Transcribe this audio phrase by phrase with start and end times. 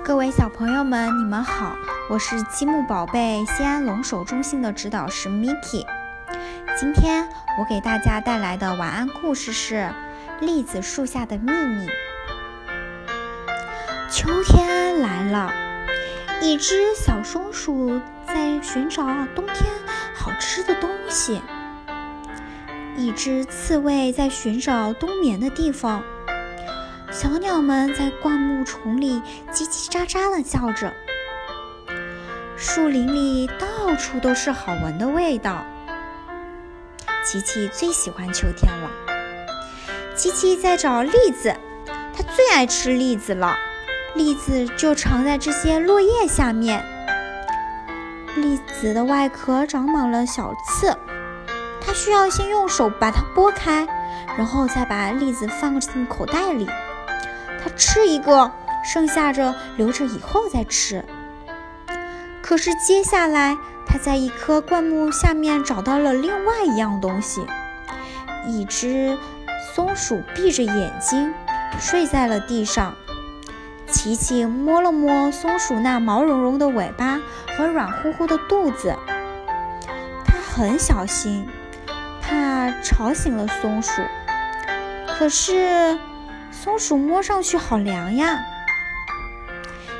[0.00, 1.76] 各位小朋友们，你们好，
[2.10, 5.86] 我是积木宝贝西安龙首中心的指导师 Miki。
[6.76, 7.28] 今天
[7.58, 9.88] 我给大家带来的晚安故事是
[10.44, 11.86] 《栗子树下的秘密》。
[14.10, 15.52] 秋天来了，
[16.40, 19.04] 一只小松鼠在寻找
[19.36, 19.70] 冬天
[20.16, 21.40] 好吃的东西，
[22.96, 26.02] 一只刺猬在寻找冬眠的地方。
[27.12, 29.20] 小鸟们在灌木丛里
[29.52, 30.90] 叽叽喳喳地叫着，
[32.56, 35.62] 树林里到处都是好闻的味道。
[37.22, 38.90] 琪琪最喜欢秋天了。
[40.16, 41.54] 琪琪在找栗子，
[42.16, 43.58] 它最爱吃栗子了。
[44.14, 46.82] 栗子就藏在这些落叶下面。
[48.36, 50.96] 栗子的外壳长满了小刺，
[51.78, 53.86] 它需要先用手把它拨开，
[54.38, 56.66] 然后再把栗子放进口袋里。
[57.62, 58.50] 他吃一个，
[58.84, 61.04] 剩下着留着以后再吃。
[62.42, 63.56] 可是接下来，
[63.86, 67.46] 他在一棵灌木下面找到了另外一样东西——
[68.48, 69.16] 一只
[69.74, 71.32] 松鼠闭着眼睛
[71.78, 72.94] 睡在了地上。
[73.86, 77.20] 琪琪摸了摸松鼠那毛茸茸的尾巴
[77.56, 78.96] 和软乎乎的肚子，
[80.24, 81.46] 他很小心，
[82.20, 84.02] 怕吵醒了松鼠。
[85.06, 85.96] 可是。
[86.62, 88.38] 松鼠摸上去好凉呀！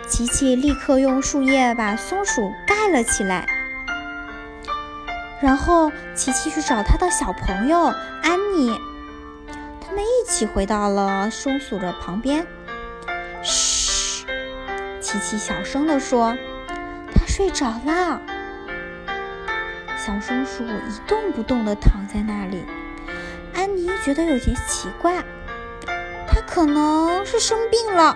[0.07, 3.49] 琪琪立刻用树叶把松鼠盖了起来，
[5.41, 8.79] 然后琪琪去找他的小朋友安妮，
[9.81, 12.47] 他们一起回到了松鼠的旁边。
[13.43, 14.25] 嘘，
[15.01, 16.37] 琪琪小声地说
[17.13, 18.21] ：“它睡着了。”
[19.99, 22.65] 小松鼠一动不动地躺在那里，
[23.53, 25.25] 安妮觉得有些奇怪。
[26.55, 28.15] 可能是生病了，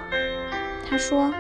[0.87, 1.33] 他说，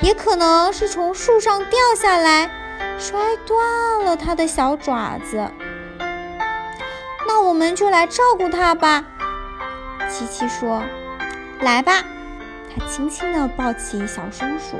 [0.00, 2.50] 也可能是从树上掉下来，
[2.98, 5.50] 摔断了他的小爪子。
[7.28, 9.04] 那我们就来照顾他吧，
[10.08, 10.82] 琪琪说。
[11.60, 12.02] 来吧，
[12.70, 14.78] 他轻轻地抱起小松鼠。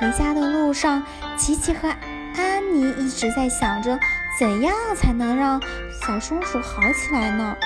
[0.00, 1.04] 回家的路上，
[1.36, 1.94] 琪琪和
[2.36, 3.96] 安妮一直在想着，
[4.36, 5.62] 怎样才能让
[6.04, 7.56] 小松鼠好起来呢？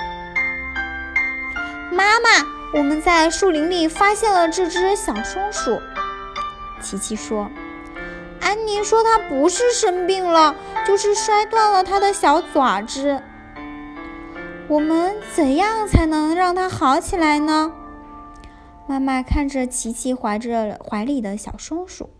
[1.90, 2.59] 妈妈。
[2.72, 5.80] 我们在树林里发现了这只小松鼠，
[6.80, 7.50] 琪琪说
[8.40, 10.54] ：“安妮说它不是生病了，
[10.86, 13.20] 就是摔断了它的小爪子。
[14.68, 17.72] 我们怎样才能让它好起来呢？”
[18.86, 22.10] 妈妈看着琪琪怀着怀里的小松鼠：“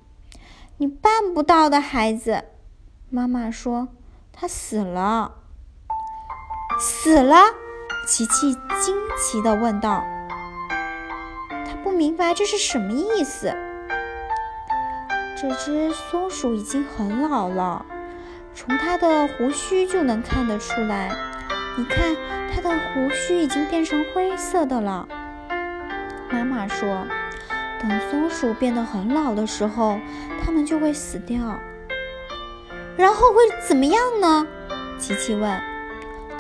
[0.79, 2.45] 你办不到的，孩子。”
[3.09, 3.87] 妈妈说
[4.33, 5.37] ：“它死了，
[6.81, 7.37] 死了。”
[8.07, 10.03] 琪琪惊奇地问道。
[11.83, 13.55] 不明白这是什么意思。
[15.41, 17.87] 这只松鼠已经很老了，
[18.55, 21.11] 从它的胡须就能看得出来。
[21.79, 22.15] 你看，
[22.53, 25.09] 它的胡须已经变成灰色的了。
[26.31, 27.07] 妈妈说，
[27.81, 29.99] 等松鼠变得很老的时候，
[30.45, 31.59] 它们就会死掉。
[32.97, 34.47] 然后会怎么样呢？
[34.99, 35.59] 琪琪问。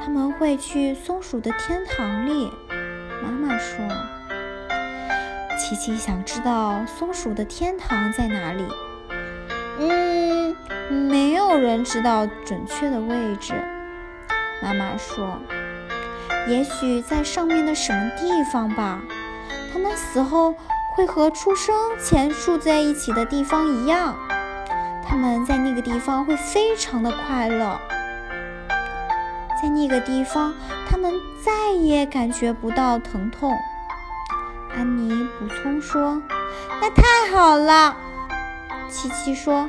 [0.02, 2.52] 他们会去松鼠的天堂里。
[3.22, 3.78] 妈妈说。
[5.70, 8.66] 琪琪想知道松鼠的天堂在哪里。
[9.78, 10.56] 嗯，
[11.08, 13.54] 没有人知道准确的位置。
[14.60, 15.38] 妈妈说
[16.50, 19.00] ：“也许在上面的什么地方吧。
[19.72, 20.56] 他们死后
[20.96, 21.72] 会和出生
[22.02, 24.16] 前住在一起的地方一样。
[25.06, 27.78] 他们在那个地方会非常的快乐。
[29.62, 30.52] 在那个地方，
[30.90, 31.12] 他们
[31.44, 33.56] 再也感觉不到疼痛。”
[34.76, 36.22] 安妮补充说
[36.80, 37.96] ：“那太好了。”
[38.88, 39.68] 琪琪说：“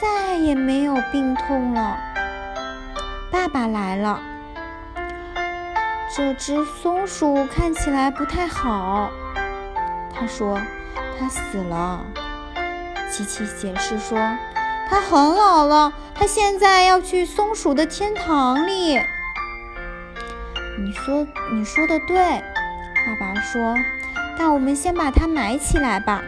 [0.00, 1.96] 再也没有病痛了。”
[3.30, 4.20] 爸爸来了。
[6.14, 9.10] 这只松鼠看起来不太好。
[10.14, 10.58] 他说
[11.18, 12.04] ：“它死了。”
[13.12, 14.18] 琪琪解释说
[14.88, 18.98] ：“它很老了，它现在要去松鼠的天堂里。”
[20.82, 22.16] 你说：“你说的对。”
[23.06, 23.74] 爸爸说。
[24.38, 26.22] 但我们先把它埋起来吧。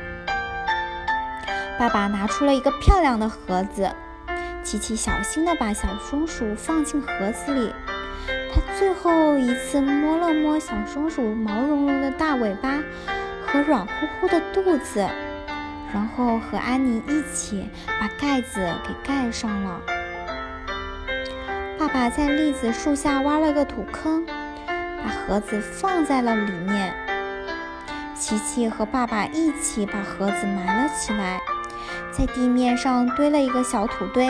[1.79, 3.89] 爸爸拿出了一个漂亮的盒子，
[4.65, 7.73] 琪琪小心地把小松鼠放进盒子里。
[8.53, 12.83] 他最后一次摸了摸小松鼠毛茸茸的大尾巴
[13.47, 15.07] 和软乎乎的肚子，
[15.93, 17.69] 然后和安妮一起
[18.01, 19.81] 把盖子给盖上了。
[21.79, 24.27] 爸爸在栗子树下挖了个土坑，
[24.67, 26.93] 把盒子放在了里面。
[28.29, 31.41] 琪琪和爸爸一起把盒子埋了起来，
[32.13, 34.29] 在地面上堆了一个小土堆。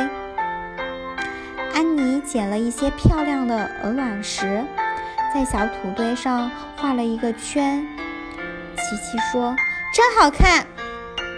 [1.74, 4.64] 安妮捡了一些漂亮的鹅卵石，
[5.34, 7.84] 在小土堆上画了一个圈。
[8.76, 9.56] 琪琪说
[9.92, 10.64] ：“真好看。”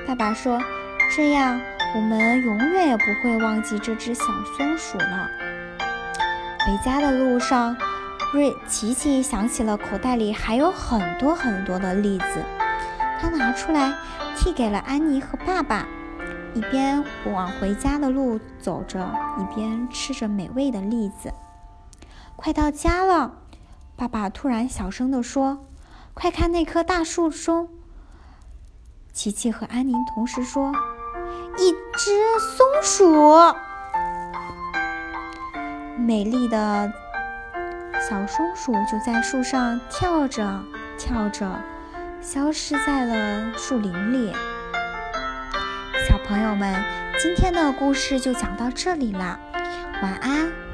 [0.07, 0.61] 爸爸说
[1.17, 1.59] ：“这样
[1.95, 4.25] 我们永远也不会忘记这只小
[4.59, 5.31] 松鼠了。”
[6.67, 7.75] 回家的路上。
[8.33, 12.45] 瑞琪琪想起了口袋里还有很多很多的栗子，
[13.21, 13.93] 他拿出来
[14.37, 15.85] 递给了安妮和爸爸，
[16.55, 21.35] 一边往回家的路走着，一边吃着美味的栗子。
[22.37, 23.33] 快到家了，
[23.97, 25.67] 爸爸突然小声地说
[26.15, 27.69] ：“快看那棵大树中！”
[29.13, 30.73] 琪琪和安妮同时说
[31.59, 33.57] ：“一只松鼠，
[35.99, 36.93] 美丽的。”
[38.01, 40.65] 小松鼠就在树上跳着
[40.99, 41.47] 跳着，
[42.23, 44.33] 消失在了树林里。
[46.09, 46.83] 小朋友们，
[47.19, 49.39] 今天的故事就讲到这里啦，
[50.03, 50.70] 晚安。